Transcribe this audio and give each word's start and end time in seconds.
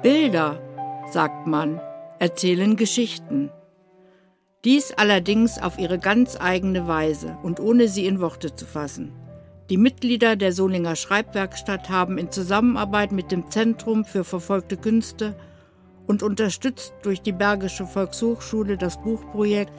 Bilder, 0.00 0.62
sagt 1.10 1.48
man, 1.48 1.80
erzählen 2.20 2.76
Geschichten. 2.76 3.50
Dies 4.64 4.92
allerdings 4.92 5.60
auf 5.60 5.76
ihre 5.76 5.98
ganz 5.98 6.36
eigene 6.40 6.86
Weise 6.86 7.36
und 7.42 7.58
ohne 7.58 7.88
sie 7.88 8.06
in 8.06 8.20
Worte 8.20 8.54
zu 8.54 8.64
fassen. 8.64 9.12
Die 9.70 9.76
Mitglieder 9.76 10.36
der 10.36 10.52
Solinger 10.52 10.94
Schreibwerkstatt 10.94 11.90
haben 11.90 12.16
in 12.16 12.30
Zusammenarbeit 12.30 13.10
mit 13.10 13.32
dem 13.32 13.50
Zentrum 13.50 14.04
für 14.04 14.22
verfolgte 14.22 14.76
Künste 14.76 15.34
und 16.06 16.22
unterstützt 16.22 16.94
durch 17.02 17.20
die 17.20 17.32
Bergische 17.32 17.84
Volkshochschule 17.84 18.76
das 18.76 19.02
Buchprojekt 19.02 19.72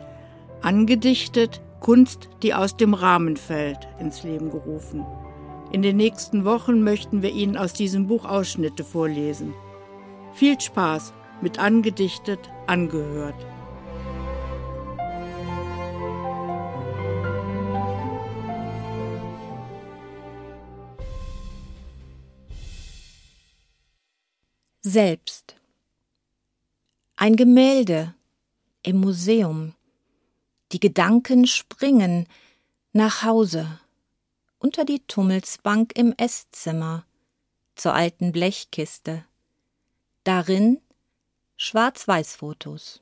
Angedichtet 0.62 1.62
Kunst, 1.80 2.28
die 2.44 2.54
aus 2.54 2.76
dem 2.76 2.94
Rahmen 2.94 3.38
fällt, 3.38 3.88
ins 4.00 4.24
Leben 4.24 4.52
gerufen. 4.52 5.06
In 5.71 5.82
den 5.82 5.96
nächsten 5.96 6.43
Wochen 6.43 6.83
möchten 6.83 7.21
wir 7.21 7.32
Ihnen 7.32 7.56
aus 7.56 7.71
diesem 7.71 8.07
Buch 8.07 8.25
Ausschnitte 8.25 8.83
vorlesen. 8.83 9.54
Viel 10.33 10.60
Spaß 10.60 11.14
mit 11.42 11.60
Angedichtet 11.60 12.39
angehört. 12.68 13.36
Selbst. 24.82 25.56
Ein 27.15 27.36
Gemälde 27.36 28.15
im 28.82 28.98
Museum. 29.01 29.75
Die 30.71 30.79
Gedanken 30.79 31.46
springen 31.48 32.28
nach 32.94 33.23
Hause, 33.23 33.80
unter 34.58 34.86
die 34.86 35.02
Tummelsbank 35.06 35.98
im 35.98 36.14
Esszimmer, 36.17 37.06
zur 37.76 37.94
alten 37.94 38.32
Blechkiste. 38.32 39.26
Darin 40.30 40.80
Schwarz-Weiß-Fotos. 41.58 43.02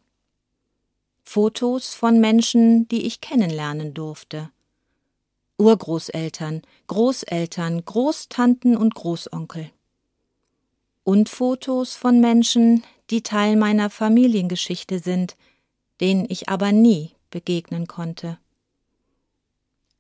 Fotos 1.23 1.93
von 1.93 2.21
Menschen, 2.21 2.87
die 2.87 3.05
ich 3.05 3.19
kennenlernen 3.19 3.93
durfte. 3.93 4.49
Urgroßeltern, 5.57 6.61
Großeltern, 6.87 7.83
Großtanten 7.83 8.77
und 8.77 8.95
Großonkel 8.95 9.71
und 11.03 11.27
Fotos 11.27 11.97
von 11.97 12.21
Menschen, 12.21 12.85
die 13.09 13.23
Teil 13.23 13.57
meiner 13.57 13.89
Familiengeschichte 13.89 14.99
sind, 14.99 15.35
denen 15.99 16.27
ich 16.29 16.47
aber 16.47 16.71
nie 16.71 17.11
begegnen 17.29 17.87
konnte. 17.87 18.37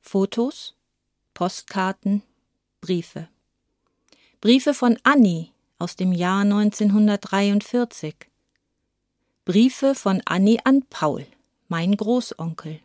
Fotos, 0.01 0.75
Postkarten, 1.33 2.23
Briefe. 2.79 3.27
Briefe 4.39 4.73
von 4.73 4.97
Annie 5.03 5.49
aus 5.79 5.95
dem 5.95 6.11
Jahr 6.11 6.41
1943. 6.41 8.15
Briefe 9.45 9.95
von 9.95 10.21
Annie 10.25 10.59
an 10.65 10.83
Paul, 10.89 11.25
mein 11.67 11.95
Großonkel. 11.95 12.79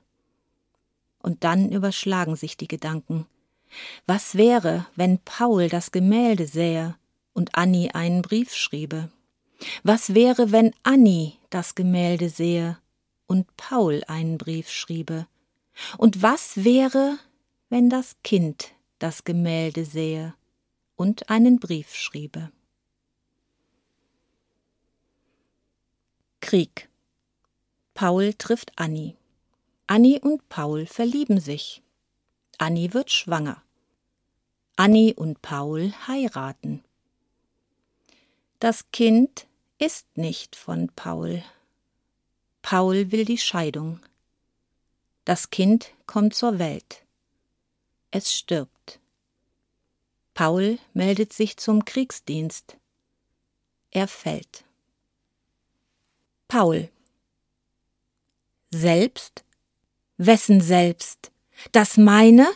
Und 1.19 1.45
dann 1.45 1.71
überschlagen 1.71 2.37
sich 2.37 2.57
die 2.57 2.69
Gedanken. 2.69 3.27
Was 4.07 4.35
wäre, 4.37 4.87
wenn 4.97 5.19
Paul 5.19 5.69
das 5.69 5.93
Gemälde 5.93 6.47
sähe 6.47 6.97
und 7.33 7.55
Annie 7.55 7.95
einen 7.95 8.23
Brief 8.23 8.55
schriebe. 8.55 9.09
Was 9.83 10.15
wäre, 10.15 10.53
wenn 10.53 10.75
Annie 10.83 11.35
das 11.51 11.75
Gemälde 11.75 12.29
sehe 12.29 12.79
und 13.27 13.57
Paul 13.57 14.03
einen 14.07 14.39
Brief 14.39 14.71
schriebe? 14.71 15.27
Und 15.99 16.23
was 16.23 16.65
wäre, 16.65 17.19
wenn 17.69 17.89
das 17.89 18.17
Kind 18.23 18.73
das 18.99 19.25
Gemälde 19.25 19.85
sehe 19.85 20.35
und 20.97 21.31
einen 21.31 21.59
Brief 21.59 21.95
schriebe? 21.95 22.51
Krieg. 26.53 26.91
Paul 27.95 28.35
trifft 28.35 28.73
Annie. 28.77 29.17
Annie 29.87 30.21
und 30.21 30.51
Paul 30.51 30.85
verlieben 30.85 31.41
sich. 31.41 31.83
Annie 32.59 32.93
wird 32.93 33.11
schwanger. 33.11 33.63
Annie 34.77 35.15
und 35.15 35.41
Paul 35.41 35.95
heiraten. 36.07 36.85
Das 38.61 38.91
Kind 38.91 39.47
ist 39.79 40.07
nicht 40.19 40.55
von 40.55 40.91
Paul. 40.95 41.43
Paul 42.61 43.11
will 43.13 43.25
die 43.25 43.39
Scheidung. 43.39 44.01
Das 45.25 45.49
Kind 45.49 45.95
kommt 46.05 46.35
zur 46.35 46.59
Welt. 46.59 47.03
Es 48.11 48.31
stirbt. 48.31 49.01
Paul 50.35 50.79
meldet 50.93 51.33
sich 51.33 51.57
zum 51.57 51.87
Kriegsdienst. 51.87 52.77
Er 53.91 54.07
fällt. 54.07 54.67
Paul. 56.53 56.91
Selbst? 58.71 59.43
Wessen 60.19 60.61
selbst? 60.61 61.33
Das 61.73 61.97
meine? 61.97 62.47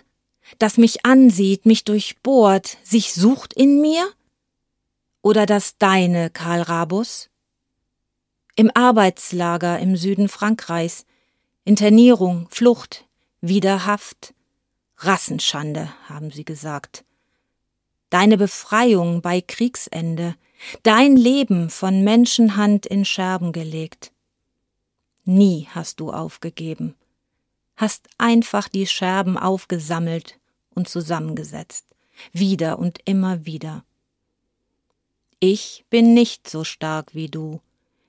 Das 0.59 0.77
mich 0.77 1.07
ansieht, 1.07 1.65
mich 1.65 1.84
durchbohrt, 1.84 2.77
sich 2.84 3.15
sucht 3.15 3.55
in 3.55 3.81
mir? 3.81 4.07
oder 5.27 5.45
das 5.45 5.77
deine, 5.79 6.31
Karl 6.31 6.62
Rabus? 6.62 7.31
Im 8.55 8.71
Arbeitslager 8.73 9.81
im 9.81 9.97
Süden 9.97 10.28
Frankreichs, 10.28 11.05
Internierung, 11.65 12.47
Flucht, 12.49 13.07
Wiederhaft, 13.41 14.34
Rassenschande, 14.99 15.93
haben 16.09 16.31
sie 16.31 16.45
gesagt. 16.45 17.05
Deine 18.09 18.37
Befreiung 18.37 19.21
bei 19.21 19.41
Kriegsende, 19.41 20.37
dein 20.83 21.17
Leben 21.17 21.71
von 21.71 22.03
Menschenhand 22.03 22.87
in 22.87 23.05
Scherben 23.05 23.53
gelegt. 23.53 24.12
Nie 25.25 25.69
hast 25.71 26.00
du 26.00 26.12
aufgegeben, 26.12 26.94
hast 27.77 28.09
einfach 28.19 28.69
die 28.69 28.87
Scherben 28.87 29.37
aufgesammelt 29.37 30.39
und 30.75 30.89
zusammengesetzt, 30.89 31.87
wieder 32.33 32.78
und 32.78 33.00
immer 33.05 33.45
wieder. 33.45 33.84
Ich 35.41 35.84
bin 35.91 36.15
nicht 36.15 36.49
so 36.49 36.65
stark 36.65 37.15
wie 37.15 37.28
du. 37.28 37.61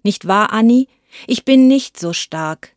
Nicht 0.04 0.28
wahr, 0.28 0.54
Annie? 0.54 0.88
Ich 1.26 1.44
bin 1.44 1.68
nicht 1.68 2.00
so 2.00 2.14
stark. 2.14 2.76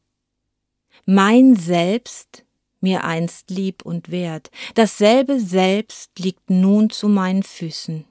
Mein 1.05 1.55
Selbst, 1.55 2.45
mir 2.81 3.05
einst 3.05 3.51
lieb 3.51 3.85
und 3.85 4.11
wert, 4.11 4.51
dasselbe 4.75 5.39
Selbst 5.39 6.19
liegt 6.19 6.51
nun 6.51 6.91
zu 6.91 7.09
meinen 7.09 7.43
Füßen. 7.43 8.05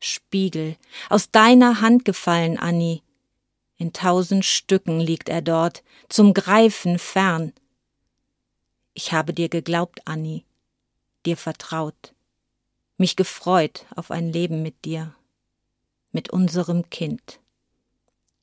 Spiegel, 0.00 0.76
aus 1.08 1.30
deiner 1.30 1.80
Hand 1.80 2.04
gefallen, 2.04 2.58
Annie. 2.58 3.02
In 3.76 3.92
tausend 3.92 4.44
Stücken 4.44 5.00
liegt 5.00 5.28
er 5.28 5.42
dort, 5.42 5.82
zum 6.08 6.34
Greifen 6.34 6.98
fern. 6.98 7.52
Ich 8.94 9.12
habe 9.12 9.32
dir 9.32 9.48
geglaubt, 9.48 10.00
Annie, 10.06 10.44
dir 11.24 11.36
vertraut, 11.36 12.14
mich 12.98 13.16
gefreut 13.16 13.86
auf 13.94 14.10
ein 14.10 14.32
Leben 14.32 14.62
mit 14.62 14.84
dir 14.84 15.14
mit 16.12 16.30
unserem 16.30 16.88
Kind. 16.90 17.40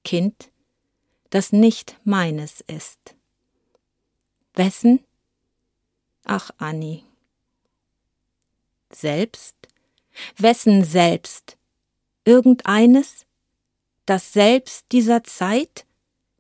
Kind, 0.04 0.52
das 1.30 1.52
nicht 1.52 2.00
meines 2.04 2.62
ist. 2.62 3.16
Wessen? 4.54 5.04
Ach, 6.24 6.52
Annie. 6.58 7.04
Selbst? 8.92 9.56
Wessen 10.38 10.84
selbst? 10.84 11.58
Irgendeines? 12.26 13.26
Das 14.06 14.34
Selbst 14.34 14.86
dieser 14.92 15.24
Zeit? 15.24 15.86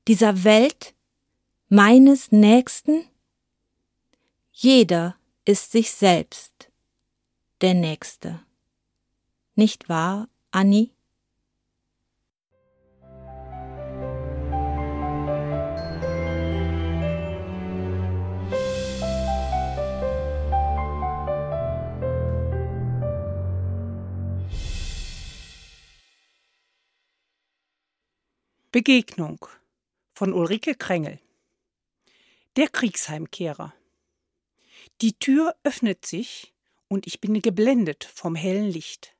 Dieser 0.07 0.43
Welt? 0.43 0.93
Meines 1.69 2.31
Nächsten? 2.31 3.05
Jeder 4.51 5.15
ist 5.45 5.71
sich 5.71 5.91
selbst 5.91 6.71
der 7.61 7.73
Nächste. 7.73 8.39
Nicht 9.55 9.89
wahr, 9.89 10.29
Annie? 10.51 10.89
Begegnung 28.77 29.43
von 30.13 30.33
Ulrike 30.33 30.75
Krängel 30.75 31.19
Der 32.57 32.67
Kriegsheimkehrer 32.67 33.73
Die 35.01 35.17
Tür 35.17 35.55
öffnet 35.63 36.05
sich 36.05 36.53
und 36.87 37.07
ich 37.07 37.19
bin 37.19 37.41
geblendet 37.41 38.03
vom 38.03 38.35
hellen 38.35 38.69
Licht. 38.69 39.15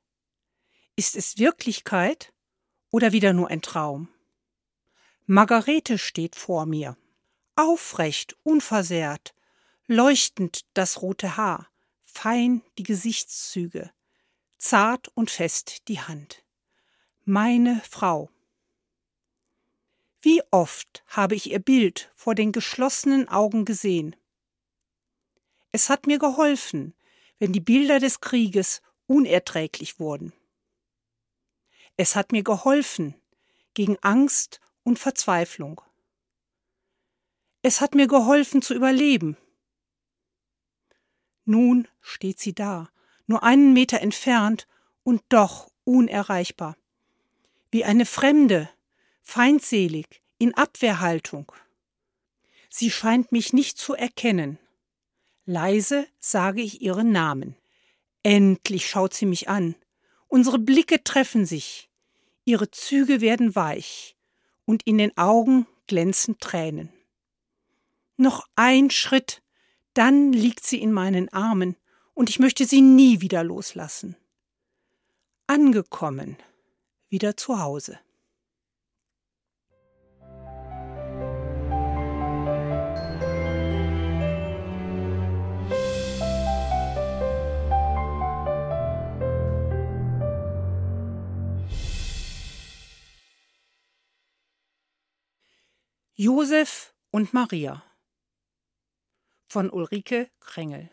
Ist 0.94 1.16
es 1.16 1.38
Wirklichkeit 1.38 2.32
oder 2.92 3.10
wieder 3.10 3.32
nur 3.32 3.48
ein 3.48 3.60
Traum? 3.60 4.08
Margarete 5.26 5.98
steht 5.98 6.36
vor 6.36 6.64
mir, 6.64 6.96
aufrecht, 7.56 8.36
unversehrt, 8.44 9.34
leuchtend 9.88 10.66
das 10.74 11.02
rote 11.02 11.36
Haar, 11.36 11.68
fein 12.04 12.62
die 12.78 12.84
Gesichtszüge, 12.84 13.90
zart 14.56 15.08
und 15.16 15.32
fest 15.32 15.88
die 15.88 16.00
Hand. 16.00 16.44
Meine 17.24 17.82
Frau. 17.90 18.30
Wie 20.20 20.42
oft 20.50 21.04
habe 21.06 21.36
ich 21.36 21.50
ihr 21.50 21.60
Bild 21.60 22.10
vor 22.16 22.34
den 22.34 22.50
geschlossenen 22.50 23.28
Augen 23.28 23.64
gesehen. 23.64 24.16
Es 25.70 25.90
hat 25.90 26.06
mir 26.06 26.18
geholfen, 26.18 26.94
wenn 27.38 27.52
die 27.52 27.60
Bilder 27.60 28.00
des 28.00 28.20
Krieges 28.20 28.82
unerträglich 29.06 30.00
wurden. 30.00 30.32
Es 31.96 32.16
hat 32.16 32.32
mir 32.32 32.42
geholfen 32.42 33.14
gegen 33.74 33.96
Angst 34.02 34.60
und 34.82 34.98
Verzweiflung. 34.98 35.80
Es 37.62 37.80
hat 37.80 37.94
mir 37.94 38.08
geholfen 38.08 38.60
zu 38.60 38.74
überleben. 38.74 39.36
Nun 41.44 41.86
steht 42.00 42.40
sie 42.40 42.54
da, 42.54 42.88
nur 43.26 43.42
einen 43.42 43.72
Meter 43.72 44.00
entfernt 44.00 44.66
und 45.02 45.22
doch 45.28 45.70
unerreichbar. 45.84 46.76
Wie 47.70 47.84
eine 47.84 48.04
Fremde, 48.04 48.68
feindselig, 49.28 50.22
in 50.38 50.54
Abwehrhaltung. 50.54 51.52
Sie 52.70 52.90
scheint 52.90 53.30
mich 53.30 53.52
nicht 53.52 53.76
zu 53.76 53.92
erkennen. 53.92 54.58
Leise 55.44 56.06
sage 56.18 56.62
ich 56.62 56.80
ihren 56.80 57.12
Namen. 57.12 57.54
Endlich 58.22 58.88
schaut 58.88 59.12
sie 59.12 59.26
mich 59.26 59.50
an. 59.50 59.74
Unsere 60.28 60.58
Blicke 60.58 61.04
treffen 61.04 61.44
sich. 61.44 61.90
Ihre 62.46 62.70
Züge 62.70 63.20
werden 63.20 63.54
weich 63.54 64.16
und 64.64 64.82
in 64.86 64.96
den 64.96 65.14
Augen 65.18 65.66
glänzen 65.88 66.38
Tränen. 66.38 66.90
Noch 68.16 68.46
ein 68.56 68.90
Schritt, 68.90 69.42
dann 69.92 70.32
liegt 70.32 70.64
sie 70.64 70.80
in 70.80 70.90
meinen 70.90 71.28
Armen 71.34 71.76
und 72.14 72.30
ich 72.30 72.38
möchte 72.38 72.64
sie 72.64 72.80
nie 72.80 73.20
wieder 73.20 73.44
loslassen. 73.44 74.16
Angekommen, 75.46 76.38
wieder 77.10 77.36
zu 77.36 77.60
Hause. 77.60 78.00
Josef 96.20 96.96
und 97.12 97.32
Maria 97.32 97.84
von 99.46 99.70
Ulrike 99.70 100.28
Krängel 100.40 100.90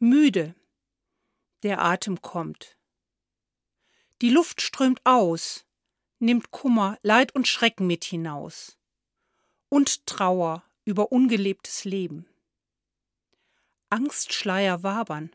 Müde, 0.00 0.56
der 1.62 1.84
Atem 1.84 2.20
kommt. 2.20 2.76
Die 4.22 4.30
Luft 4.30 4.60
strömt 4.60 5.00
aus, 5.04 5.64
nimmt 6.18 6.50
Kummer, 6.50 6.98
Leid 7.02 7.32
und 7.32 7.46
Schrecken 7.46 7.86
mit 7.86 8.02
hinaus. 8.02 8.76
Und 9.68 10.04
Trauer 10.08 10.64
über 10.84 11.12
ungelebtes 11.12 11.84
Leben. 11.84 12.26
Angstschleier 13.88 14.82
wabern, 14.82 15.30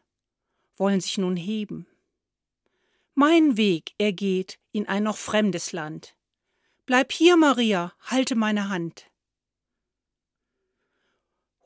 wollen 0.76 1.00
sich 1.00 1.18
nun 1.18 1.38
heben. 1.38 1.88
Mein 3.14 3.56
Weg, 3.56 3.94
er 3.98 4.12
geht 4.12 4.60
in 4.74 4.90
ein 4.90 5.04
noch 5.04 5.16
fremdes 5.16 5.72
Land 5.72 6.18
Bleib 6.86 7.12
hier, 7.12 7.38
Maria, 7.38 7.94
halte 8.02 8.36
meine 8.36 8.70
Hand. 8.70 9.10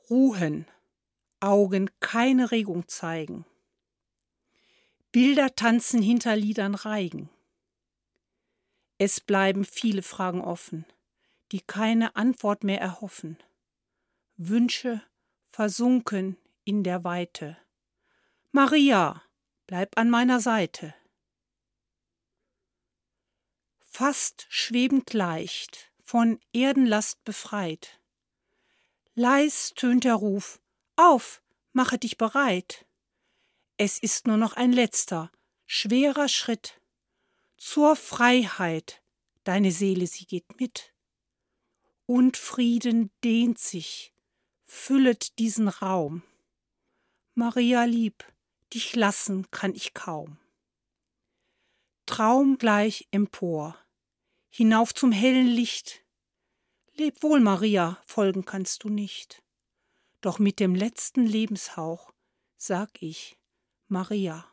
Ruhen, 0.09 0.67
Augen 1.39 1.89
keine 1.99 2.51
Regung 2.51 2.87
zeigen. 2.87 3.45
Bilder 5.11 5.55
tanzen 5.55 6.01
hinter 6.01 6.35
Liedern 6.35 6.75
reigen. 6.75 7.29
Es 8.97 9.19
bleiben 9.21 9.65
viele 9.65 10.01
Fragen 10.01 10.41
offen, 10.41 10.85
die 11.51 11.61
keine 11.61 12.15
Antwort 12.15 12.63
mehr 12.63 12.81
erhoffen. 12.81 13.37
Wünsche 14.37 15.01
versunken 15.51 16.37
in 16.65 16.83
der 16.83 17.03
Weite. 17.03 17.57
Maria, 18.51 19.21
bleib 19.67 19.97
an 19.97 20.09
meiner 20.09 20.39
Seite 20.39 20.93
fast 23.95 24.45
schwebend 24.49 25.13
leicht, 25.13 25.89
von 26.03 26.37
Erdenlast 26.51 27.23
befreit. 27.23 28.01
Leis 29.13 29.71
tönt 29.73 30.03
der 30.03 30.15
Ruf, 30.15 30.59
auf, 30.97 31.41
mache 31.71 31.97
dich 31.97 32.17
bereit. 32.17 32.85
Es 33.77 33.97
ist 33.97 34.27
nur 34.27 34.35
noch 34.35 34.51
ein 34.51 34.73
letzter, 34.73 35.31
schwerer 35.65 36.27
Schritt. 36.27 36.81
Zur 37.55 37.95
Freiheit, 37.95 39.01
deine 39.45 39.71
Seele, 39.71 40.07
sie 40.07 40.25
geht 40.25 40.59
mit. 40.59 40.93
Und 42.05 42.35
Frieden 42.35 43.11
dehnt 43.23 43.59
sich, 43.59 44.13
füllet 44.65 45.39
diesen 45.39 45.69
Raum. 45.69 46.21
Maria 47.33 47.85
lieb, 47.85 48.25
dich 48.73 48.93
lassen 48.93 49.49
kann 49.51 49.73
ich 49.73 49.93
kaum. 49.93 50.37
Traumgleich 52.05 53.07
empor, 53.11 53.79
hinauf 54.55 54.93
zum 54.93 55.11
hellen 55.11 55.47
Licht. 55.47 56.05
Leb 56.93 57.23
wohl, 57.23 57.41
Maria, 57.41 58.01
folgen 58.05 58.45
kannst 58.45 58.85
du 58.85 58.89
nicht. 58.89 59.43
Doch 60.21 60.39
mit 60.39 60.61
dem 60.61 60.75
letzten 60.75 61.25
Lebenshauch 61.25 62.13
sag 62.55 63.01
ich, 63.01 63.37
Maria. 63.89 64.49